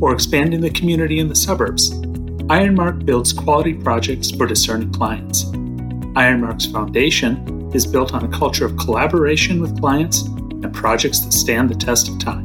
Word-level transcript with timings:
or 0.00 0.12
expanding 0.12 0.60
the 0.60 0.70
community 0.70 1.18
in 1.18 1.28
the 1.28 1.34
suburbs, 1.34 1.92
Ironmark 2.48 3.04
builds 3.04 3.32
quality 3.32 3.74
projects 3.74 4.30
for 4.30 4.46
discerning 4.46 4.92
clients. 4.92 5.44
Ironmark's 6.14 6.66
foundation 6.66 7.72
is 7.74 7.84
built 7.86 8.14
on 8.14 8.24
a 8.24 8.28
culture 8.28 8.64
of 8.64 8.76
collaboration 8.76 9.60
with 9.60 9.80
clients 9.80 10.22
and 10.22 10.72
projects 10.72 11.18
that 11.20 11.32
stand 11.32 11.68
the 11.68 11.74
test 11.74 12.08
of 12.08 12.18
time. 12.18 12.44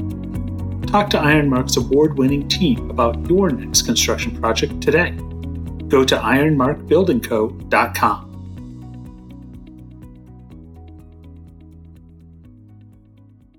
Talk 0.84 1.10
to 1.12 1.18
Ironmark's 1.18 1.78
award 1.78 2.18
winning 2.18 2.48
team 2.48 2.90
about 2.90 3.30
your 3.30 3.50
next 3.50 3.84
construction 3.84 4.36
project 4.40 4.82
today. 4.82 5.12
Go 5.88 6.04
to 6.04 6.18
ironmarkbuildingco.com. 6.18 8.31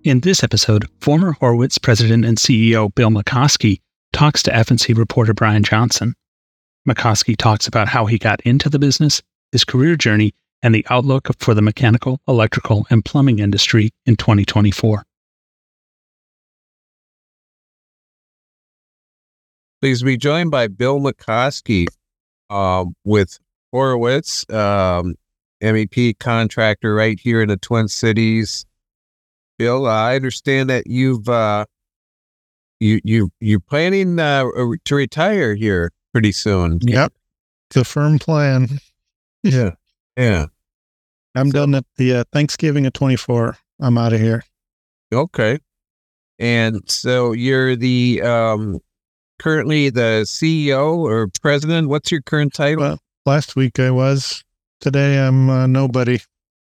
In 0.04 0.18
this 0.18 0.42
episode, 0.42 0.88
former 1.00 1.34
Horwitz 1.34 1.80
president 1.80 2.24
and 2.24 2.36
CEO 2.36 2.92
Bill 2.92 3.10
McKoskey 3.10 3.80
talks 4.12 4.42
to 4.42 4.50
FNC 4.50 4.98
reporter 4.98 5.32
Brian 5.32 5.62
Johnson. 5.62 6.14
McKoskey 6.88 7.36
talks 7.36 7.68
about 7.68 7.86
how 7.86 8.06
he 8.06 8.18
got 8.18 8.40
into 8.40 8.68
the 8.68 8.80
business, 8.80 9.22
his 9.52 9.62
career 9.62 9.94
journey, 9.94 10.34
and 10.60 10.74
the 10.74 10.84
outlook 10.90 11.28
for 11.38 11.54
the 11.54 11.62
mechanical, 11.62 12.20
electrical, 12.26 12.84
and 12.90 13.04
plumbing 13.04 13.38
industry 13.38 13.90
in 14.04 14.16
2024. 14.16 15.04
Please 19.80 20.02
be 20.02 20.16
joined 20.16 20.50
by 20.50 20.66
Bill 20.66 20.98
McKoskey 20.98 21.86
uh, 22.50 22.86
with 23.04 23.38
Horwitz, 23.72 24.52
um, 24.52 25.14
MEP 25.62 26.18
contractor 26.18 26.92
right 26.92 27.20
here 27.20 27.40
in 27.40 27.48
the 27.48 27.56
Twin 27.56 27.86
Cities. 27.86 28.66
Bill, 29.62 29.86
I 29.86 30.16
understand 30.16 30.70
that 30.70 30.88
you've 30.88 31.28
uh, 31.28 31.66
you 32.80 32.98
you 33.04 33.30
you're 33.38 33.60
planning 33.60 34.18
uh, 34.18 34.44
to 34.86 34.94
retire 34.96 35.54
here 35.54 35.92
pretty 36.12 36.32
soon. 36.32 36.80
Yep, 36.82 37.12
it's 37.70 37.76
a 37.76 37.84
firm 37.84 38.18
plan. 38.18 38.80
yeah, 39.44 39.70
yeah. 40.16 40.46
I'm 41.36 41.52
so, 41.52 41.58
done 41.60 41.76
at 41.76 41.84
the 41.96 42.12
uh, 42.12 42.24
Thanksgiving 42.32 42.86
of 42.86 42.92
24. 42.92 43.56
I'm 43.78 43.96
out 43.98 44.12
of 44.12 44.20
here. 44.20 44.42
Okay, 45.14 45.60
and 46.40 46.80
so 46.90 47.30
you're 47.30 47.76
the 47.76 48.20
um, 48.22 48.80
currently 49.38 49.90
the 49.90 50.24
CEO 50.26 50.96
or 50.96 51.28
president. 51.40 51.88
What's 51.88 52.10
your 52.10 52.22
current 52.22 52.52
title? 52.52 52.82
Well, 52.82 52.98
last 53.26 53.54
week 53.54 53.78
I 53.78 53.92
was. 53.92 54.42
Today 54.80 55.24
I'm 55.24 55.48
uh, 55.48 55.68
nobody. 55.68 56.18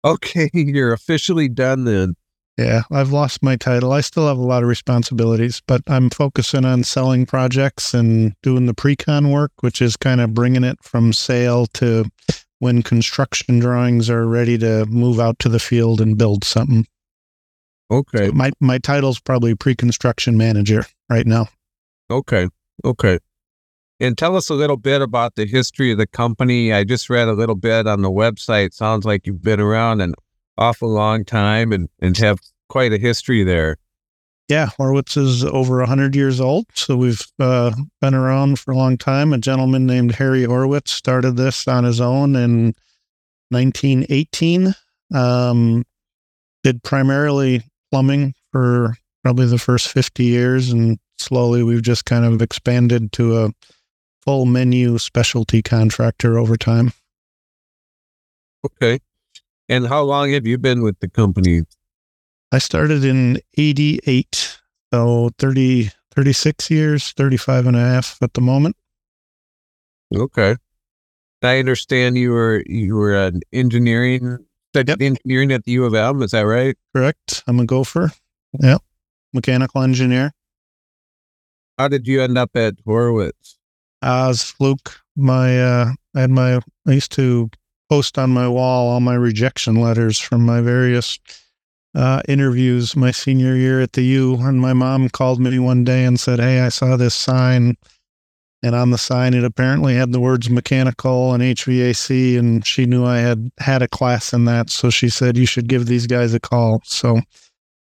Okay, 0.05 0.51
you're 0.55 0.93
officially 0.93 1.49
done 1.49 1.85
then. 1.85 2.17
Yeah, 2.61 2.83
I've 2.91 3.11
lost 3.11 3.43
my 3.43 3.57
title. 3.57 3.91
I 3.91 4.03
still 4.03 4.29
have 4.29 4.37
a 4.37 4.43
lot 4.43 4.63
of 4.63 4.69
responsibilities, 4.69 5.63
but 5.67 5.81
I'm 5.87 6.11
focusing 6.11 6.67
on 6.67 6.85
selling 6.85 7.25
projects 7.25 7.95
and 7.95 8.35
doing 8.43 8.67
the 8.67 8.75
pre-con 8.75 9.31
work, 9.31 9.51
which 9.61 9.81
is 9.81 9.97
kind 9.97 10.21
of 10.21 10.35
bringing 10.35 10.63
it 10.63 10.77
from 10.83 11.15
sale 11.15 11.65
to 11.69 12.05
when 12.59 12.83
construction 12.83 13.61
drawings 13.61 14.11
are 14.11 14.27
ready 14.27 14.59
to 14.59 14.85
move 14.85 15.19
out 15.19 15.39
to 15.39 15.49
the 15.49 15.59
field 15.59 16.03
and 16.03 16.19
build 16.19 16.45
something. 16.45 16.87
Okay. 17.91 18.27
So 18.27 18.33
my 18.33 18.51
my 18.61 18.77
title's 18.77 19.19
probably 19.19 19.55
pre-construction 19.55 20.37
manager 20.37 20.85
right 21.09 21.27
now. 21.27 21.47
Okay. 22.11 22.47
Okay. 22.85 23.21
And 24.01 24.19
tell 24.19 24.37
us 24.37 24.51
a 24.51 24.55
little 24.55 24.77
bit 24.77 25.01
about 25.01 25.35
the 25.35 25.47
history 25.47 25.93
of 25.93 25.99
the 25.99 26.07
company. 26.07 26.75
I 26.75 26.85
just 26.85 27.09
read 27.09 27.29
a 27.29 27.33
little 27.33 27.55
bit 27.55 27.87
on 27.87 28.03
the 28.03 28.11
website. 28.11 28.75
Sounds 28.75 29.07
like 29.07 29.27
you've 29.27 29.43
been 29.43 29.61
around 29.61 30.03
an 30.03 30.15
awful 30.61 30.89
long 30.89 31.25
time 31.25 31.73
and, 31.73 31.89
and 32.01 32.17
have 32.19 32.39
quite 32.69 32.93
a 32.93 32.99
history 32.99 33.43
there. 33.43 33.79
Yeah, 34.49 34.69
Horwitz 34.79 35.17
is 35.17 35.45
over 35.45 35.79
100 35.79 36.17
years 36.17 36.41
old. 36.41 36.67
So 36.75 36.97
we've 36.97 37.25
uh, 37.39 37.73
been 38.01 38.15
around 38.15 38.59
for 38.59 38.73
a 38.73 38.77
long 38.77 38.99
time. 38.99 39.33
A 39.33 39.39
gentleman 39.39 39.87
named 39.87 40.17
Harry 40.17 40.43
Horwitz 40.45 40.89
started 40.89 41.37
this 41.37 41.67
on 41.69 41.85
his 41.85 42.01
own 42.01 42.35
in 42.35 42.75
1918. 43.51 44.75
Um, 45.15 45.85
did 46.63 46.83
primarily 46.83 47.63
plumbing 47.91 48.35
for 48.53 48.97
probably 49.23 49.47
the 49.47 49.59
first 49.59 49.89
50 49.89 50.25
years. 50.25 50.71
And 50.71 50.99
slowly 51.19 51.63
we've 51.63 51.83
just 51.83 52.05
kind 52.05 52.25
of 52.25 52.43
expanded 52.43 53.13
to 53.13 53.45
a 53.45 53.51
full 54.23 54.47
menu 54.47 54.99
specialty 54.99 55.63
contractor 55.63 56.39
over 56.39 56.57
time. 56.57 56.93
Okay. 58.65 58.99
And 59.71 59.87
how 59.87 60.03
long 60.03 60.33
have 60.33 60.49
you 60.49 60.59
been 60.59 60.83
with 60.83 60.99
the 60.99 61.09
company? 61.09 61.63
I 62.51 62.59
started 62.59 63.05
in 63.05 63.39
88. 63.57 64.59
So 64.93 65.31
30, 65.39 65.91
36 66.13 66.71
years, 66.73 67.13
35 67.13 67.67
and 67.69 67.77
a 67.77 67.79
half 67.79 68.19
at 68.21 68.35
the 68.35 68.41
moment. 68.41 68.75
Okay. 70.13 70.57
I 71.43 71.61
understand 71.61 72.19
you 72.19 72.33
were 72.33 72.65
you 72.67 72.97
were 72.97 73.15
an 73.15 73.43
engineering 73.53 74.39
yep. 74.75 75.01
engineering 75.01 75.53
at 75.53 75.65
the 75.65 75.73
U 75.73 75.85
of 75.85 75.95
M. 75.95 76.21
Is 76.23 76.33
that 76.33 76.43
right? 76.43 76.77
Correct. 76.93 77.45
I'm 77.47 77.61
a 77.61 77.65
gopher. 77.65 78.11
Yep. 78.61 78.83
Mechanical 79.33 79.83
engineer. 79.83 80.33
How 81.79 81.87
did 81.87 82.09
you 82.09 82.21
end 82.21 82.37
up 82.37 82.51
at 82.57 82.75
Horwitz? 82.85 83.55
I 84.03 84.27
was 84.27 84.43
fluke. 84.43 85.01
My 85.17 85.63
uh, 85.63 85.93
I 86.17 86.21
had 86.21 86.31
my 86.31 86.57
I 86.89 86.91
used 86.91 87.13
to 87.13 87.49
post 87.91 88.17
on 88.17 88.31
my 88.31 88.49
wall 88.49 88.89
all 88.89 89.01
my 89.01 89.15
rejection 89.15 89.75
letters 89.75 90.19
from 90.19 90.47
my 90.47 90.61
various 90.61 91.19
uh, 91.95 92.23
interviews 92.29 92.95
my 92.95 93.11
senior 93.11 93.57
year 93.57 93.81
at 93.81 93.93
the 93.93 94.03
U. 94.03 94.37
And 94.41 94.61
my 94.61 94.73
mom 94.73 95.09
called 95.09 95.41
me 95.41 95.59
one 95.59 95.85
day 95.85 96.05
and 96.05 96.19
said, 96.19 96.39
Hey, 96.39 96.61
I 96.61 96.69
saw 96.69 96.97
this 96.97 97.15
sign. 97.15 97.77
And 98.63 98.75
on 98.75 98.91
the 98.91 98.99
sign, 98.99 99.33
it 99.33 99.43
apparently 99.43 99.95
had 99.95 100.13
the 100.13 100.21
words 100.21 100.51
mechanical 100.51 101.33
and 101.33 101.43
HVAC. 101.43 102.39
And 102.39 102.65
she 102.67 102.87
knew 102.87 103.05
I 103.05 103.19
had 103.19 103.51
had 103.59 103.83
a 103.83 103.89
class 103.89 104.33
in 104.33 104.45
that. 104.45 104.71
So 104.71 104.91
she 104.91 105.09
said, 105.09 105.37
You 105.37 105.47
should 105.47 105.69
give 105.69 105.87
these 105.87 106.07
guys 106.07 106.35
a 106.35 106.41
call. 106.41 106.83
So 106.85 107.21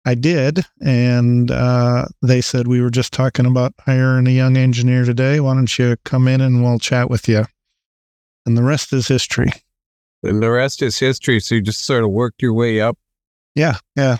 I 0.06 0.14
did. 0.14 0.64
And 0.80 1.50
uh, 1.50 2.06
they 2.22 2.40
said, 2.40 2.66
We 2.66 2.80
were 2.80 2.90
just 2.90 3.12
talking 3.12 3.46
about 3.46 3.74
hiring 3.80 4.26
a 4.26 4.30
young 4.30 4.56
engineer 4.56 5.04
today. 5.04 5.38
Why 5.38 5.54
don't 5.54 5.78
you 5.78 5.96
come 6.04 6.26
in 6.26 6.40
and 6.40 6.64
we'll 6.64 6.78
chat 6.78 7.10
with 7.10 7.28
you? 7.28 7.44
And 8.46 8.56
the 8.56 8.62
rest 8.62 8.92
is 8.92 9.06
history. 9.06 9.50
And 10.22 10.42
the 10.42 10.50
rest 10.50 10.82
is 10.82 10.98
history. 10.98 11.40
So 11.40 11.56
you 11.56 11.62
just 11.62 11.84
sort 11.84 12.04
of 12.04 12.10
worked 12.10 12.42
your 12.42 12.52
way 12.52 12.80
up. 12.80 12.98
Yeah. 13.54 13.78
Yeah. 13.96 14.18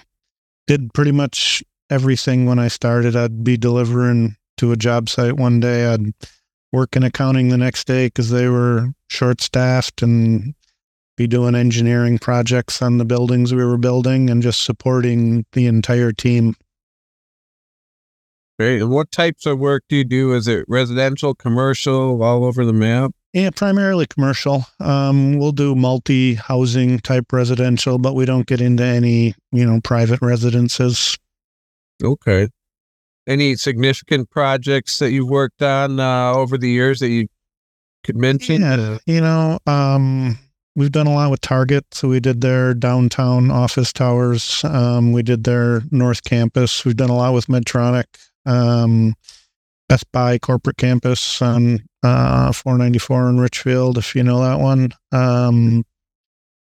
Did 0.67 0.93
pretty 0.95 1.13
much 1.13 1.63
everything 1.91 2.47
when 2.47 2.59
I 2.59 2.69
started. 2.69 3.17
I'd 3.17 3.45
be 3.45 3.57
delivering 3.57 4.37
to 4.59 4.73
a 4.73 4.77
job 4.77 5.09
site 5.09 5.37
one 5.37 5.61
day. 5.61 5.87
I'd 5.87 6.13
work 6.73 6.97
in 6.97 7.03
accounting 7.03 7.49
the 7.49 7.59
next 7.59 7.87
day 7.87 8.07
because 8.07 8.31
they 8.31 8.49
were 8.49 8.91
short 9.09 9.41
staffed 9.41 10.03
and 10.03 10.55
be 11.17 11.27
doing 11.27 11.55
engineering 11.55 12.19
projects 12.19 12.81
on 12.81 12.99
the 12.99 13.05
buildings 13.05 13.53
we 13.53 13.65
were 13.65 13.77
building 13.77 14.31
and 14.31 14.43
just 14.43 14.65
supporting 14.65 15.45
the 15.53 15.67
entire 15.67 16.13
team. 16.13 16.55
Great. 18.59 18.81
And 18.81 18.91
what 18.91 19.11
types 19.11 19.47
of 19.47 19.59
work 19.59 19.85
do 19.89 19.97
you 19.97 20.05
do? 20.05 20.33
Is 20.33 20.47
it 20.47 20.65
residential, 20.69 21.35
commercial, 21.35 22.23
all 22.23 22.45
over 22.45 22.65
the 22.65 22.73
map? 22.73 23.13
Yeah, 23.33 23.51
primarily 23.51 24.07
commercial. 24.07 24.65
Um, 24.81 25.39
we'll 25.39 25.53
do 25.53 25.77
multi 25.77 26.35
housing 26.35 26.99
type 26.99 27.33
residential, 27.33 27.99
but 27.99 28.15
we 28.15 28.25
don't 28.25 28.47
get 28.47 28.61
into 28.61 28.83
any, 28.83 29.35
you 29.53 29.65
know, 29.65 29.81
private 29.83 30.21
residences. 30.21 31.17
Okay. 32.03 32.49
Any 33.29 33.55
significant 33.55 34.31
projects 34.31 34.99
that 34.99 35.13
you've 35.13 35.29
worked 35.29 35.63
on 35.63 36.01
uh, 36.01 36.33
over 36.33 36.59
the 36.59 36.71
years 36.71 36.99
that 36.99 37.11
you 37.11 37.29
could 38.03 38.17
mention? 38.17 38.63
Yeah, 38.63 38.99
you 39.07 39.21
know, 39.21 39.61
um, 39.67 40.37
we've 40.75 40.91
done 40.91 41.07
a 41.07 41.15
lot 41.15 41.31
with 41.31 41.41
Target. 41.41 41.85
So 41.93 42.09
we 42.09 42.19
did 42.19 42.41
their 42.41 42.75
downtown 42.75 43.53
office 43.53 43.93
towers. 43.93 44.65
Um, 44.65 45.13
we 45.13 45.23
did 45.23 45.45
their 45.45 45.83
North 45.93 46.25
Campus. 46.25 46.85
We've 46.85 46.97
done 46.97 47.11
a 47.11 47.17
lot 47.17 47.35
with 47.35 47.47
Medtronic. 47.47 48.07
Best 49.91 50.13
Buy 50.13 50.39
corporate 50.39 50.77
campus 50.77 51.43
on 51.43 51.81
uh, 52.05 52.53
494 52.53 53.29
in 53.29 53.41
Richfield, 53.41 53.99
if 53.99 54.15
you 54.15 54.23
know 54.23 54.41
that 54.41 54.61
one. 54.61 54.91
Um, 55.11 55.85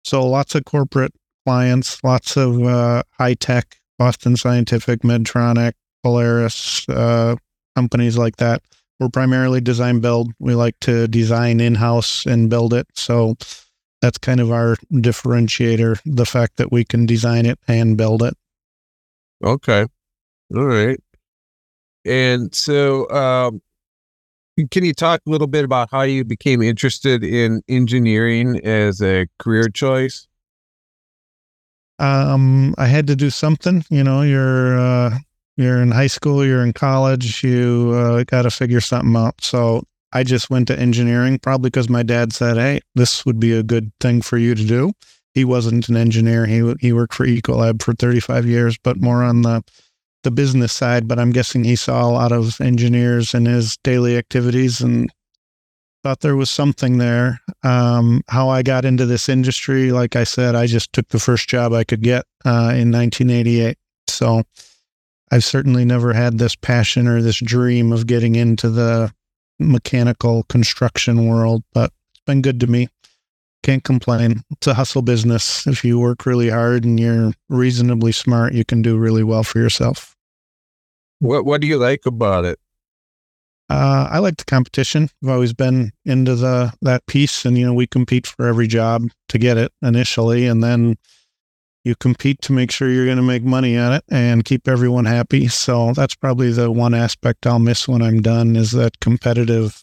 so 0.06 0.26
lots 0.26 0.56
of 0.56 0.64
corporate 0.64 1.12
clients, 1.46 2.02
lots 2.02 2.38
of 2.38 2.64
uh, 2.64 3.04
high 3.12 3.34
tech, 3.34 3.76
Boston 3.98 4.38
Scientific, 4.38 5.02
Medtronic, 5.02 5.74
Polaris, 6.02 6.88
uh, 6.88 7.36
companies 7.76 8.18
like 8.18 8.38
that. 8.38 8.62
we're 9.02 9.10
primarily 9.10 9.60
design 9.60 10.00
build. 10.00 10.32
We 10.40 10.56
like 10.56 10.80
to 10.82 11.06
design 11.10 11.60
in 11.60 11.76
house 11.76 12.26
and 12.26 12.50
build 12.50 12.74
it. 12.74 12.88
So 12.96 13.36
that's 14.02 14.18
kind 14.18 14.40
of 14.40 14.50
our 14.50 14.78
differentiator 14.94 16.00
the 16.06 16.26
fact 16.26 16.56
that 16.56 16.72
we 16.72 16.86
can 16.86 17.06
design 17.06 17.46
it 17.46 17.60
and 17.68 17.98
build 17.98 18.24
it. 18.24 18.36
Okay. 19.44 19.88
All 20.56 20.64
right. 20.64 21.02
And 22.06 22.54
so, 22.54 23.10
um, 23.10 23.62
can 24.72 24.84
you 24.84 24.94
talk 24.94 25.22
a 25.26 25.30
little 25.30 25.48
bit 25.48 25.64
about 25.64 25.90
how 25.92 26.02
you 26.02 26.26
became 26.26 26.62
interested 26.62 27.24
in 27.24 27.62
engineering 27.70 28.60
as 28.66 29.02
a 29.02 29.28
career 29.38 29.70
choice? 29.70 30.28
Um, 32.00 32.74
I 32.78 32.88
had 32.88 33.08
to 33.08 33.16
do 33.16 33.30
something. 33.30 33.84
You 33.90 34.04
know, 34.04 34.22
you're 34.22 34.80
uh, 34.80 35.18
you're 35.58 35.82
in 35.82 35.92
high 35.92 36.08
school, 36.08 36.46
you're 36.46 36.64
in 36.64 36.74
college, 36.74 37.44
you 37.44 37.92
uh, 37.94 38.24
got 38.24 38.44
to 38.44 38.52
figure 38.52 38.82
something 38.82 39.16
out. 39.16 39.42
So 39.42 39.84
I 40.14 40.24
just 40.24 40.50
went 40.50 40.68
to 40.70 40.80
engineering, 40.80 41.40
probably 41.40 41.70
because 41.70 41.90
my 41.90 42.04
dad 42.04 42.34
said, 42.34 42.58
"Hey, 42.58 42.80
this 42.96 43.26
would 43.26 43.40
be 43.40 43.52
a 43.52 43.64
good 43.64 43.92
thing 44.00 44.22
for 44.22 44.38
you 44.38 44.56
to 44.56 44.66
do." 44.66 44.94
He 45.34 45.46
wasn't 45.46 45.90
an 45.90 45.98
engineer; 45.98 46.46
he 46.46 46.74
he 46.80 46.94
worked 46.94 47.14
for 47.14 47.26
Ecolab 47.26 47.82
for 47.82 47.94
35 47.94 48.46
years, 48.46 48.78
but 48.82 48.98
more 48.98 49.24
on 49.24 49.42
the 49.42 49.62
the 50.24 50.32
business 50.32 50.74
side. 50.74 51.08
But 51.08 51.20
I'm 51.20 51.32
guessing 51.32 51.64
he 51.64 51.76
saw 51.76 52.04
a 52.04 52.12
lot 52.12 52.32
of 52.32 52.60
engineers 52.62 53.34
in 53.34 53.46
his 53.46 53.78
daily 53.78 54.18
activities 54.18 54.82
and 54.82 55.10
thought 56.04 56.22
there 56.22 56.36
was 56.36 56.50
something 56.50 56.98
there. 56.98 57.40
Um, 57.64 58.22
how 58.30 58.50
I 58.50 58.64
got 58.64 58.86
into 58.86 59.06
this 59.06 59.30
industry, 59.30 59.92
like 59.92 60.16
I 60.16 60.24
said, 60.24 60.56
I 60.56 60.66
just 60.66 60.94
took 60.94 61.08
the 61.10 61.20
first 61.20 61.50
job 61.50 61.74
I 61.74 61.84
could 61.84 62.02
get 62.02 62.26
uh, 62.46 62.74
in 62.76 62.92
1988. 62.92 63.78
So 64.08 64.44
I've 65.32 65.44
certainly 65.44 65.86
never 65.86 66.14
had 66.14 66.38
this 66.38 66.56
passion 66.56 67.08
or 67.08 67.22
this 67.22 67.40
dream 67.40 67.92
of 67.92 68.08
getting 68.08 68.36
into 68.36 68.70
the 68.70 69.12
mechanical 69.60 70.44
construction 70.44 71.28
world, 71.28 71.64
but 71.74 71.92
it's 72.12 72.22
been 72.26 72.42
good 72.42 72.60
to 72.62 72.68
me. 72.68 72.88
Can't 73.64 73.84
complain. 73.84 74.44
It's 74.52 74.68
a 74.68 74.74
hustle 74.74 75.02
business. 75.02 75.68
If 75.68 75.84
you 75.84 76.00
work 76.00 76.26
really 76.26 76.50
hard 76.50 76.86
and 76.86 77.00
you're 77.00 77.34
reasonably 77.50 78.12
smart, 78.12 78.54
you 78.54 78.64
can 78.64 78.82
do 78.82 78.98
really 78.98 79.24
well 79.24 79.44
for 79.44 79.60
yourself. 79.60 80.16
What 81.20 81.46
What 81.46 81.62
do 81.62 81.68
you 81.68 81.78
like 81.78 82.06
about 82.06 82.46
it? 82.46 82.60
Uh, 83.70 84.08
I 84.10 84.18
like 84.18 84.38
the 84.38 84.46
competition. 84.46 85.10
I've 85.24 85.30
always 85.30 85.54
been 85.54 85.92
into 86.04 86.36
the 86.36 86.74
that 86.82 87.06
piece, 87.06 87.46
and 87.46 87.58
you 87.58 87.66
know 87.66 87.74
we 87.74 87.86
compete 87.86 88.26
for 88.26 88.48
every 88.48 88.68
job 88.68 89.10
to 89.28 89.38
get 89.38 89.58
it 89.58 89.72
initially, 89.84 90.48
and 90.48 90.64
then 90.64 90.98
you 91.84 91.96
compete 91.96 92.42
to 92.42 92.54
make 92.54 92.72
sure 92.72 92.90
you're 92.90 93.06
going 93.06 93.18
to 93.18 93.24
make 93.24 93.44
money 93.44 93.78
on 93.78 93.94
it 93.94 94.04
and 94.10 94.44
keep 94.44 94.68
everyone 94.68 95.06
happy. 95.06 95.48
So 95.48 95.94
that's 95.94 96.16
probably 96.16 96.52
the 96.52 96.72
one 96.72 96.94
aspect 96.94 97.46
I'll 97.46 97.60
miss 97.60 97.88
when 97.88 98.02
I'm 98.02 98.22
done 98.22 98.56
is 98.56 98.72
that 98.72 99.00
competitive 99.00 99.82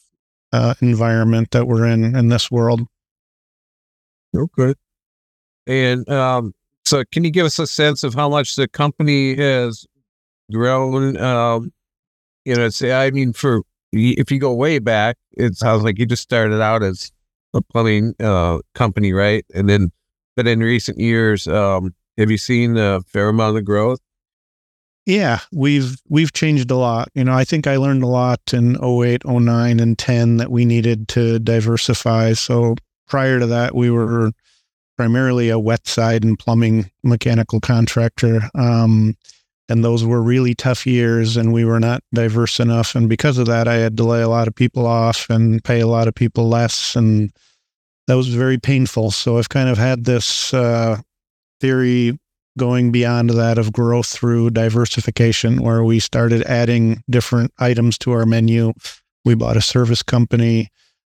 uh, 0.53 0.75
environment 0.81 1.53
that 1.53 1.67
we're 1.67 1.87
in 1.87 2.17
in 2.17 2.29
this 2.29 2.51
world. 2.51 2.83
Okay. 4.35 4.75
And 5.67 6.09
um, 6.09 6.53
so, 6.85 7.03
can 7.11 7.25
you 7.25 7.31
give 7.31 7.47
us 7.47 7.59
a 7.59 7.67
sense 7.67 8.05
of 8.05 8.15
how 8.15 8.29
much 8.29 8.57
the 8.57 8.69
company 8.69 9.35
has 9.37 9.87
grown? 10.53 11.17
Um, 11.17 11.73
you 12.45 12.55
know, 12.55 12.69
say, 12.69 12.93
I 12.93 13.11
mean, 13.11 13.33
for 13.33 13.63
if 13.93 14.31
you 14.31 14.39
go 14.39 14.55
way 14.55 14.79
back, 14.79 15.17
it 15.33 15.57
sounds 15.57 15.83
like 15.83 15.99
you 15.99 16.07
just 16.07 16.23
started 16.23 16.63
out 16.63 16.83
as 16.83 17.11
a 17.55 17.61
plumbing 17.61 18.15
uh, 18.21 18.59
company, 18.75 19.13
right? 19.13 19.45
And 19.55 19.69
then, 19.69 19.91
but 20.37 20.47
in 20.47 20.61
recent 20.61 21.01
years, 21.01 21.49
um, 21.49 21.95
have 22.19 22.31
you 22.31 22.39
seen 22.39 22.77
a 22.77 23.01
fair 23.03 23.29
amount 23.29 23.57
of 23.57 23.65
growth? 23.65 23.99
Yeah, 25.07 25.39
we've 25.53 25.97
we've 26.09 26.33
changed 26.33 26.71
a 26.71 26.77
lot. 26.77 27.09
You 27.15 27.25
know, 27.25 27.33
I 27.33 27.45
think 27.45 27.67
I 27.67 27.77
learned 27.77 28.03
a 28.03 28.09
lot 28.09 28.41
in 28.53 28.77
08, 28.83 29.25
09, 29.25 29.81
and 29.81 29.97
10 29.97 30.37
that 30.39 30.51
we 30.51 30.65
needed 30.65 31.09
to 31.09 31.39
diversify. 31.39 32.33
So 32.33 32.75
prior 33.07 33.39
to 33.39 33.47
that, 33.47 33.75
we 33.75 33.91
were 33.91 34.33
primarily 34.97 35.51
a 35.51 35.59
wet 35.59 35.87
side 35.87 36.25
and 36.25 36.39
plumbing 36.39 36.91
mechanical 37.03 37.61
contractor. 37.61 38.41
Um, 38.55 39.17
and 39.69 39.85
those 39.85 40.05
were 40.05 40.23
really 40.23 40.55
tough 40.55 40.87
years 40.87 41.37
and 41.37 41.53
we 41.53 41.65
were 41.65 41.81
not 41.81 42.03
diverse 42.15 42.61
enough 42.61 42.95
and 42.95 43.09
because 43.09 43.39
of 43.39 43.47
that 43.47 43.67
i 43.69 43.75
had 43.75 43.97
to 43.97 44.05
lay 44.05 44.23
a 44.23 44.29
lot 44.29 44.49
of 44.49 44.55
people 44.55 44.87
off 44.87 45.29
and 45.31 45.63
pay 45.65 45.81
a 45.81 45.87
lot 45.87 46.09
of 46.09 46.15
people 46.15 46.49
less 46.49 46.95
and 46.97 47.31
that 48.07 48.15
was 48.15 48.29
very 48.29 48.59
painful 48.59 49.11
so 49.11 49.39
i've 49.39 49.49
kind 49.49 49.69
of 49.69 49.79
had 49.79 50.05
this 50.05 50.53
uh, 50.55 50.97
theory 51.61 52.19
going 52.59 52.91
beyond 52.91 53.31
that 53.31 53.59
of 53.59 53.73
growth 53.73 54.07
through 54.07 54.51
diversification 54.51 55.63
where 55.63 55.85
we 55.85 56.01
started 56.01 56.43
adding 56.43 57.03
different 57.11 57.53
items 57.59 57.99
to 57.99 58.13
our 58.13 58.25
menu 58.25 58.73
we 59.25 59.35
bought 59.35 59.57
a 59.57 59.63
service 59.63 60.03
company 60.03 60.69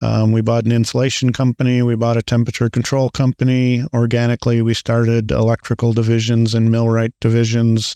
um, 0.01 0.31
we 0.31 0.41
bought 0.41 0.65
an 0.65 0.71
insulation 0.71 1.33
company 1.33 1.81
we 1.81 1.95
bought 1.95 2.17
a 2.17 2.21
temperature 2.21 2.69
control 2.69 3.09
company 3.09 3.83
organically 3.94 4.61
we 4.61 4.73
started 4.73 5.31
electrical 5.31 5.94
divisions 5.94 6.53
and 6.53 6.71
millwright 6.71 7.13
divisions 7.21 7.95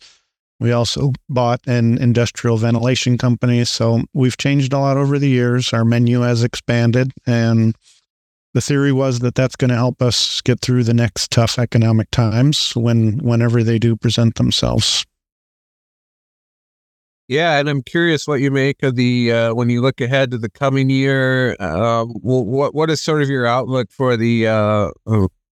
we 0.61 0.71
also 0.71 1.11
bought 1.27 1.59
an 1.65 1.97
industrial 1.97 2.55
ventilation 2.55 3.17
company. 3.17 3.65
So 3.65 4.03
we've 4.13 4.37
changed 4.37 4.73
a 4.73 4.77
lot 4.77 4.95
over 4.95 5.17
the 5.17 5.27
years. 5.27 5.73
Our 5.73 5.83
menu 5.83 6.21
has 6.21 6.43
expanded. 6.43 7.11
And 7.25 7.75
the 8.53 8.61
theory 8.61 8.91
was 8.91 9.19
that 9.19 9.33
that's 9.33 9.55
going 9.55 9.69
to 9.69 9.75
help 9.75 10.03
us 10.03 10.39
get 10.41 10.59
through 10.61 10.83
the 10.83 10.93
next 10.93 11.31
tough 11.31 11.57
economic 11.57 12.11
times 12.11 12.75
when 12.75 13.17
whenever 13.17 13.63
they 13.63 13.79
do 13.79 13.95
present 13.95 14.35
themselves. 14.35 15.03
Yeah, 17.31 17.59
and 17.59 17.69
I'm 17.69 17.81
curious 17.81 18.27
what 18.27 18.41
you 18.41 18.51
make 18.51 18.83
of 18.83 18.97
the 18.97 19.31
uh, 19.31 19.53
when 19.53 19.69
you 19.69 19.79
look 19.81 20.01
ahead 20.01 20.31
to 20.31 20.37
the 20.37 20.49
coming 20.49 20.89
year. 20.89 21.55
Uh, 21.61 22.03
what 22.03 22.75
what 22.75 22.89
is 22.89 23.01
sort 23.01 23.21
of 23.21 23.29
your 23.29 23.45
outlook 23.45 23.89
for 23.89 24.17
the 24.17 24.47
uh, 24.47 24.89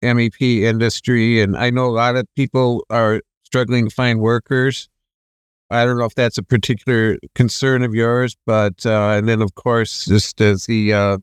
MEP 0.02 0.60
industry? 0.64 1.40
And 1.40 1.56
I 1.56 1.70
know 1.70 1.86
a 1.86 1.96
lot 1.96 2.16
of 2.16 2.26
people 2.36 2.84
are 2.90 3.22
struggling 3.44 3.88
to 3.88 3.94
find 3.94 4.20
workers. 4.20 4.90
I 5.70 5.86
don't 5.86 5.96
know 5.96 6.04
if 6.04 6.14
that's 6.14 6.36
a 6.36 6.42
particular 6.42 7.16
concern 7.34 7.82
of 7.82 7.94
yours, 7.94 8.36
but 8.44 8.84
uh, 8.84 9.14
and 9.16 9.26
then 9.26 9.40
of 9.40 9.54
course, 9.54 10.04
just 10.04 10.42
as 10.42 10.66
the 10.66 10.92
uh, 10.92 11.18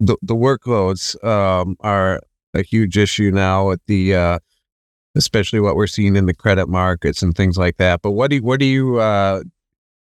the, 0.00 0.16
the 0.22 0.34
workloads 0.34 1.14
um, 1.24 1.76
are 1.82 2.20
a 2.52 2.62
huge 2.64 2.98
issue 2.98 3.30
now 3.30 3.68
with 3.68 3.80
the 3.86 4.16
uh, 4.16 4.38
especially 5.14 5.60
what 5.60 5.76
we're 5.76 5.86
seeing 5.86 6.16
in 6.16 6.26
the 6.26 6.34
credit 6.34 6.68
markets 6.68 7.22
and 7.22 7.36
things 7.36 7.56
like 7.56 7.76
that. 7.76 8.02
But 8.02 8.10
what 8.10 8.30
do 8.30 8.36
you, 8.36 8.42
what 8.42 8.58
do 8.58 8.66
you 8.66 8.98
uh, 8.98 9.44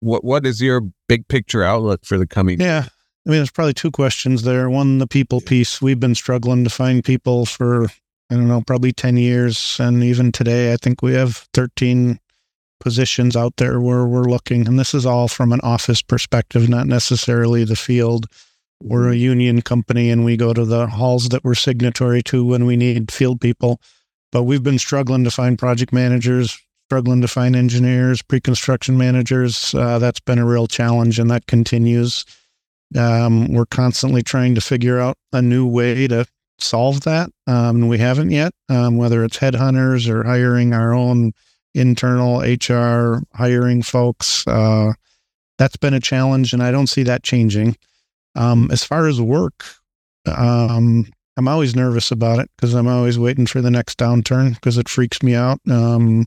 what 0.06 0.24
what 0.24 0.46
is 0.46 0.60
your 0.60 0.82
big 1.08 1.28
picture 1.28 1.62
outlook 1.62 2.04
for 2.04 2.16
the 2.16 2.26
coming? 2.26 2.60
Yeah, 2.60 2.86
I 3.26 3.30
mean, 3.30 3.38
there's 3.38 3.50
probably 3.50 3.74
two 3.74 3.90
questions 3.90 4.42
there. 4.42 4.70
One, 4.70 4.98
the 4.98 5.06
people 5.06 5.40
piece. 5.40 5.82
We've 5.82 6.00
been 6.00 6.14
struggling 6.14 6.64
to 6.64 6.70
find 6.70 7.04
people 7.04 7.44
for 7.44 7.86
I 8.30 8.34
don't 8.34 8.48
know, 8.48 8.62
probably 8.62 8.92
ten 8.92 9.16
years, 9.16 9.78
and 9.78 10.02
even 10.02 10.32
today, 10.32 10.72
I 10.72 10.76
think 10.76 11.02
we 11.02 11.14
have 11.14 11.46
13 11.52 12.18
positions 12.80 13.36
out 13.36 13.56
there 13.56 13.80
where 13.80 14.06
we're 14.06 14.24
looking. 14.24 14.68
And 14.68 14.78
this 14.78 14.94
is 14.94 15.06
all 15.06 15.28
from 15.28 15.52
an 15.52 15.60
office 15.62 16.02
perspective, 16.02 16.68
not 16.68 16.86
necessarily 16.86 17.64
the 17.64 17.76
field. 17.76 18.26
We're 18.82 19.10
a 19.10 19.16
union 19.16 19.62
company 19.62 20.10
and 20.10 20.24
we 20.24 20.36
go 20.36 20.52
to 20.52 20.64
the 20.64 20.86
halls 20.86 21.30
that 21.30 21.42
we're 21.42 21.54
signatory 21.54 22.22
to 22.24 22.44
when 22.44 22.66
we 22.66 22.76
need 22.76 23.10
field 23.10 23.40
people. 23.40 23.80
But 24.32 24.42
we've 24.42 24.62
been 24.62 24.78
struggling 24.78 25.24
to 25.24 25.30
find 25.30 25.58
project 25.58 25.92
managers, 25.92 26.58
struggling 26.86 27.20
to 27.20 27.28
find 27.28 27.56
engineers, 27.56 28.22
pre 28.22 28.40
construction 28.40 28.96
managers. 28.96 29.74
Uh, 29.74 29.98
that's 29.98 30.20
been 30.20 30.38
a 30.38 30.46
real 30.46 30.66
challenge 30.66 31.18
and 31.18 31.30
that 31.30 31.46
continues. 31.46 32.24
Um, 32.96 33.52
we're 33.52 33.66
constantly 33.66 34.22
trying 34.22 34.54
to 34.54 34.60
figure 34.60 35.00
out 35.00 35.16
a 35.32 35.42
new 35.42 35.66
way 35.66 36.06
to 36.06 36.26
solve 36.58 37.00
that. 37.02 37.30
Um, 37.48 37.88
we 37.88 37.98
haven't 37.98 38.30
yet, 38.30 38.52
um, 38.68 38.96
whether 38.96 39.24
it's 39.24 39.38
headhunters 39.38 40.08
or 40.08 40.22
hiring 40.22 40.72
our 40.72 40.94
own 40.94 41.32
internal 41.74 42.40
HR 42.40 43.22
hiring 43.34 43.82
folks. 43.82 44.46
Uh, 44.46 44.92
that's 45.58 45.76
been 45.76 45.94
a 45.94 46.00
challenge, 46.00 46.52
and 46.52 46.62
I 46.62 46.70
don't 46.70 46.86
see 46.86 47.02
that 47.02 47.24
changing. 47.24 47.76
Um, 48.36 48.68
as 48.70 48.84
far 48.84 49.08
as 49.08 49.20
work, 49.20 49.64
um, 50.26 51.06
I'm 51.36 51.48
always 51.48 51.74
nervous 51.74 52.10
about 52.10 52.38
it 52.38 52.50
because 52.56 52.74
I'm 52.74 52.86
always 52.86 53.18
waiting 53.18 53.46
for 53.46 53.60
the 53.60 53.70
next 53.70 53.98
downturn 53.98 54.54
because 54.54 54.78
it 54.78 54.88
freaks 54.88 55.22
me 55.22 55.34
out. 55.34 55.58
Um, 55.68 56.26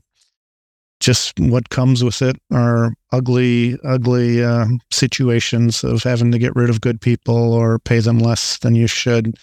just 1.00 1.38
what 1.40 1.70
comes 1.70 2.04
with 2.04 2.22
it 2.22 2.36
are 2.52 2.92
ugly, 3.12 3.78
ugly 3.84 4.44
uh, 4.44 4.66
situations 4.90 5.82
of 5.82 6.02
having 6.02 6.30
to 6.32 6.38
get 6.38 6.54
rid 6.54 6.70
of 6.70 6.80
good 6.80 7.00
people 7.00 7.52
or 7.52 7.78
pay 7.78 8.00
them 8.00 8.18
less 8.18 8.58
than 8.58 8.74
you 8.74 8.86
should. 8.86 9.36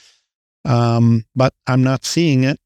Um, 0.65 1.25
but 1.35 1.53
I'm 1.65 1.83
not 1.83 2.05
seeing 2.05 2.43
it 2.43 2.59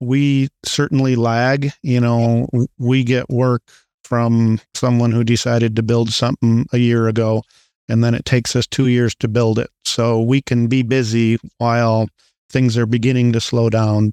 we 0.00 0.48
certainly 0.64 1.16
lag. 1.16 1.70
You 1.82 2.00
know, 2.00 2.48
we 2.78 3.04
get 3.04 3.28
work 3.30 3.62
from 4.04 4.60
someone 4.74 5.12
who 5.12 5.24
decided 5.24 5.76
to 5.76 5.82
build 5.82 6.10
something 6.10 6.66
a 6.72 6.78
year 6.78 7.08
ago, 7.08 7.42
and 7.88 8.02
then 8.04 8.14
it 8.14 8.24
takes 8.24 8.54
us 8.54 8.66
two 8.66 8.88
years 8.88 9.14
to 9.16 9.28
build 9.28 9.58
it. 9.58 9.70
So 9.84 10.20
we 10.20 10.42
can 10.42 10.66
be 10.68 10.82
busy 10.82 11.38
while 11.58 12.08
things 12.50 12.76
are 12.78 12.86
beginning 12.86 13.32
to 13.32 13.40
slow 13.40 13.70
down. 13.70 14.12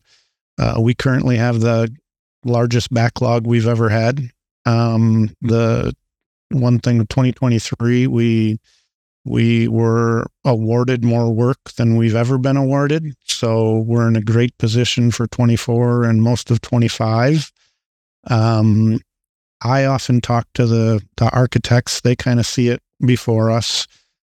Uh, 0.57 0.75
we 0.79 0.93
currently 0.93 1.37
have 1.37 1.61
the 1.61 1.93
largest 2.45 2.93
backlog 2.93 3.47
we've 3.47 3.67
ever 3.67 3.89
had. 3.89 4.29
Um, 4.65 5.35
the 5.41 5.93
one 6.49 6.79
thing, 6.79 6.99
2023, 6.99 8.07
we 8.07 8.59
We 9.25 9.69
were 9.69 10.25
awarded 10.43 11.03
more 11.05 11.31
work 11.31 11.71
than 11.77 11.95
we've 11.95 12.15
ever 12.15 12.37
been 12.37 12.57
awarded. 12.57 13.13
So 13.23 13.79
we're 13.87 14.07
in 14.07 14.17
a 14.17 14.21
great 14.21 14.57
position 14.57 15.11
for 15.11 15.27
24 15.27 16.03
and 16.03 16.21
most 16.21 16.51
of 16.51 16.59
25. 16.59 17.49
Um, 18.29 18.99
I 19.61 19.85
often 19.85 20.19
talk 20.19 20.45
to 20.55 20.65
the, 20.65 21.01
the 21.15 21.29
architects, 21.31 22.01
they 22.01 22.15
kind 22.17 22.39
of 22.39 22.45
see 22.45 22.67
it 22.67 22.81
before 23.05 23.49
us. 23.49 23.87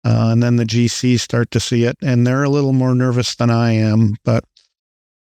Uh, 0.04 0.30
and 0.32 0.42
then 0.42 0.56
the 0.56 0.66
GCs 0.66 1.20
start 1.20 1.52
to 1.52 1.60
see 1.60 1.84
it, 1.84 1.98
and 2.02 2.26
they're 2.26 2.44
a 2.44 2.50
little 2.50 2.74
more 2.74 2.96
nervous 2.96 3.36
than 3.36 3.50
I 3.52 3.74
am. 3.74 4.16
But 4.24 4.44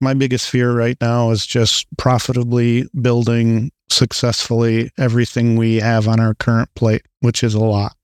my 0.02 0.14
biggest 0.14 0.50
fear 0.50 0.74
right 0.74 0.98
now 1.00 1.32
is 1.32 1.46
just 1.46 1.86
profitably 1.98 2.88
building 3.02 3.72
successfully 3.90 4.90
everything 4.98 5.56
we 5.56 5.76
have 5.78 6.08
on 6.08 6.20
our 6.20 6.34
current 6.34 6.74
plate, 6.76 7.04
which 7.20 7.44
is 7.44 7.54
a 7.54 7.60
lot. 7.60 7.96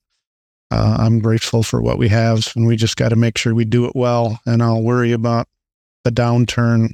Uh, 0.70 0.98
I'm 1.00 1.20
grateful 1.20 1.64
for 1.64 1.82
what 1.82 1.98
we 1.98 2.10
have, 2.10 2.52
and 2.56 2.68
we 2.68 2.76
just 2.76 2.98
got 2.98 3.10
to 3.10 3.16
make 3.16 3.38
sure 3.38 3.56
we 3.56 3.66
do 3.66 3.86
it 3.86 3.96
well. 3.96 4.40
And 4.46 4.62
I'll 4.62 4.84
worry 4.84 5.14
about 5.14 5.48
the 6.04 6.12
downturn 6.12 6.90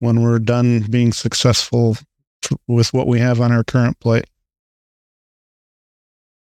when 0.00 0.22
we're 0.22 0.40
done 0.40 0.80
being 0.90 1.12
successful 1.12 1.96
f- 2.44 2.58
with 2.66 2.92
what 2.92 3.06
we 3.06 3.20
have 3.20 3.40
on 3.40 3.52
our 3.52 3.64
current 3.64 3.98
plate. 4.00 4.26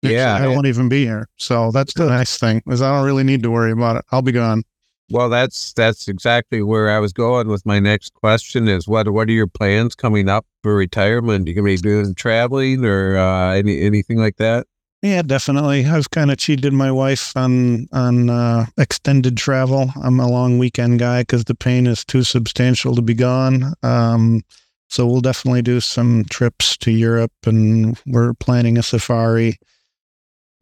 Yeah. 0.03 0.37
I 0.37 0.47
won't 0.49 0.67
even 0.67 0.89
be 0.89 1.05
here. 1.05 1.29
So 1.37 1.73
that's 1.73 1.95
the 1.95 2.07
nice 2.07 2.39
thing 2.39 2.63
is 2.69 2.81
I 2.81 2.95
don't 2.95 3.05
really 3.05 3.25
need 3.25 3.43
to 3.43 3.51
worry 3.51 3.73
about 3.73 3.97
it. 3.97 4.05
I'll 4.13 4.23
be 4.23 4.33
gone. 4.33 4.63
Well, 5.11 5.29
that's 5.29 5.73
that's 5.75 6.09
exactly 6.09 6.63
where 6.63 6.91
I 6.91 6.99
was 6.99 7.13
going 7.13 7.49
with 7.49 7.65
my 7.65 7.79
next 7.79 8.15
question. 8.15 8.67
Is 8.67 8.89
what 8.89 9.09
what 9.11 9.29
are 9.29 9.33
your 9.33 9.47
plans 9.47 9.95
coming 9.95 10.29
up 10.29 10.45
for 10.63 10.75
retirement? 10.75 11.47
Are 11.47 11.51
you 11.51 11.55
gonna 11.55 11.67
be 11.67 11.77
doing 11.77 12.15
traveling 12.15 12.85
or 12.85 13.17
uh, 13.17 13.53
any 13.55 13.81
anything 13.83 14.19
like 14.19 14.37
that? 14.37 14.67
Yeah, 15.03 15.23
definitely. 15.23 15.87
I've 15.87 16.11
kind 16.11 16.33
of 16.33 16.39
cheated 16.39 16.73
my 16.73 16.91
wife 16.91 17.37
on 17.37 17.87
on 17.93 18.29
uh, 18.31 18.67
extended 18.79 19.37
travel. 19.37 19.93
I'm 20.03 20.19
a 20.19 20.29
long 20.29 20.59
weekend 20.59 20.99
guy 20.99 21.23
because 21.23 21.45
the 21.45 21.55
pain 21.55 21.87
is 21.87 22.05
too 22.05 22.25
substantial 22.25 22.97
to 22.97 23.03
be 23.03 23.15
gone. 23.15 23.75
Um, 23.85 24.43
so 24.89 25.07
we'll 25.07 25.21
definitely 25.21 25.63
do 25.63 25.81
some 25.81 26.25
trips 26.31 26.77
to 26.79 26.91
Europe, 26.91 27.33
and 27.45 28.01
we're 28.07 28.35
planning 28.35 28.79
a 28.79 28.83
safari. 28.83 29.59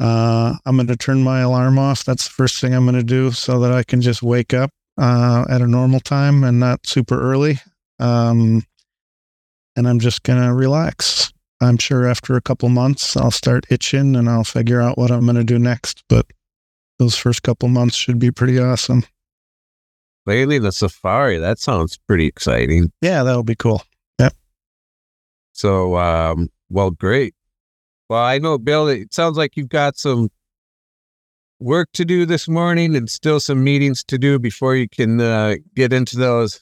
Uh, 0.00 0.54
I'm 0.66 0.76
going 0.76 0.88
to 0.88 0.96
turn 0.96 1.22
my 1.22 1.40
alarm 1.40 1.78
off. 1.78 2.04
That's 2.04 2.24
the 2.24 2.32
first 2.32 2.60
thing 2.60 2.74
I'm 2.74 2.84
going 2.84 2.96
to 2.96 3.02
do, 3.04 3.30
so 3.30 3.60
that 3.60 3.72
I 3.72 3.82
can 3.82 4.00
just 4.00 4.22
wake 4.22 4.52
up 4.52 4.70
uh, 4.98 5.44
at 5.48 5.60
a 5.60 5.66
normal 5.66 6.00
time 6.00 6.44
and 6.44 6.58
not 6.58 6.86
super 6.86 7.20
early. 7.20 7.60
Um, 7.98 8.64
and 9.76 9.88
I'm 9.88 10.00
just 10.00 10.22
going 10.22 10.42
to 10.42 10.52
relax. 10.52 11.32
I'm 11.60 11.78
sure 11.78 12.06
after 12.06 12.36
a 12.36 12.40
couple 12.40 12.68
months, 12.68 13.16
I'll 13.16 13.30
start 13.30 13.66
itching 13.70 14.16
and 14.16 14.28
I'll 14.28 14.44
figure 14.44 14.80
out 14.80 14.98
what 14.98 15.10
I'm 15.10 15.24
going 15.24 15.36
to 15.36 15.44
do 15.44 15.58
next. 15.58 16.02
But 16.08 16.26
those 16.98 17.16
first 17.16 17.42
couple 17.42 17.68
months 17.68 17.96
should 17.96 18.18
be 18.18 18.30
pretty 18.30 18.58
awesome. 18.58 19.04
Lately, 20.26 20.58
the 20.58 20.72
safari. 20.72 21.38
That 21.38 21.58
sounds 21.58 21.98
pretty 22.06 22.26
exciting. 22.26 22.90
Yeah, 23.00 23.22
that'll 23.22 23.44
be 23.44 23.56
cool. 23.56 23.82
Yep. 24.18 24.34
So, 25.52 25.96
um, 25.96 26.50
well, 26.70 26.90
great. 26.90 27.34
Well, 28.08 28.22
I 28.22 28.38
know, 28.38 28.58
Bill. 28.58 28.88
It 28.88 29.14
sounds 29.14 29.36
like 29.36 29.56
you've 29.56 29.68
got 29.68 29.96
some 29.96 30.28
work 31.60 31.88
to 31.94 32.04
do 32.04 32.26
this 32.26 32.48
morning 32.48 32.94
and 32.96 33.08
still 33.08 33.40
some 33.40 33.64
meetings 33.64 34.04
to 34.04 34.18
do 34.18 34.38
before 34.38 34.76
you 34.76 34.88
can 34.88 35.20
uh, 35.20 35.54
get 35.74 35.92
into 35.92 36.16
those 36.18 36.60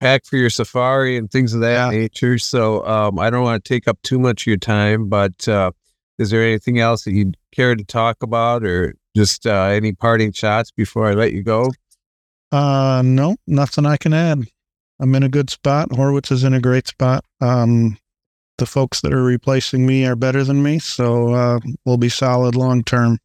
pack 0.00 0.24
for 0.24 0.36
your 0.36 0.50
safari 0.50 1.16
and 1.16 1.30
things 1.30 1.52
of 1.54 1.60
that 1.60 1.92
Yeah. 1.92 1.98
nature. 1.98 2.38
So, 2.38 2.86
um, 2.86 3.18
I 3.18 3.30
don't 3.30 3.42
want 3.42 3.62
to 3.64 3.68
take 3.68 3.88
up 3.88 4.00
too 4.02 4.18
much 4.18 4.42
of 4.42 4.46
your 4.46 4.56
time, 4.56 5.08
but 5.08 5.46
uh, 5.48 5.72
is 6.18 6.30
there 6.30 6.42
anything 6.42 6.78
else 6.78 7.04
that 7.04 7.12
you'd 7.12 7.36
care 7.52 7.74
to 7.74 7.84
talk 7.84 8.22
about, 8.22 8.64
or 8.64 8.94
just 9.14 9.46
uh, 9.46 9.64
any 9.64 9.92
parting 9.92 10.32
shots 10.32 10.70
before 10.70 11.06
I 11.06 11.12
let 11.14 11.32
you 11.32 11.42
go? 11.42 11.70
Uh, 12.52 13.02
no, 13.04 13.36
nothing 13.46 13.84
I 13.84 13.96
can 13.96 14.12
add. 14.14 14.44
I'm 15.00 15.14
in 15.14 15.22
a 15.22 15.28
good 15.28 15.50
spot. 15.50 15.90
Horwitz 15.90 16.32
is 16.32 16.44
in 16.44 16.54
a 16.54 16.60
great 16.60 16.86
spot. 16.88 17.24
Um, 17.42 17.98
the 18.58 18.66
folks 18.66 19.00
that 19.00 19.12
are 19.12 19.22
replacing 19.22 19.86
me 19.86 20.06
are 20.06 20.16
better 20.16 20.44
than 20.44 20.62
me, 20.62 20.78
so 20.78 21.34
uh, 21.34 21.58
we'll 21.84 21.96
be 21.96 22.08
solid 22.08 22.54
long 22.54 22.82
term. 22.82 23.18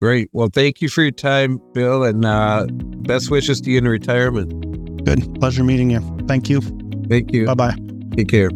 Great. 0.00 0.28
Well, 0.32 0.50
thank 0.52 0.82
you 0.82 0.88
for 0.88 1.02
your 1.02 1.12
time, 1.12 1.60
Bill, 1.72 2.04
and 2.04 2.24
uh, 2.24 2.66
best 2.70 3.30
wishes 3.30 3.60
to 3.62 3.70
you 3.70 3.78
in 3.78 3.88
retirement. 3.88 5.04
Good. 5.04 5.40
Pleasure 5.40 5.64
meeting 5.64 5.90
you. 5.90 6.00
Thank 6.26 6.48
you. 6.48 6.60
Thank 7.08 7.32
you. 7.32 7.46
Bye 7.46 7.54
bye. 7.54 7.76
Take 8.16 8.28
care. 8.28 8.50